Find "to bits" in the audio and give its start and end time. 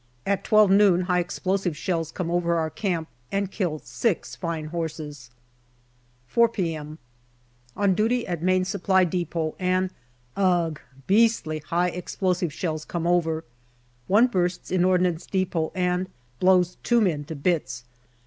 17.25-17.83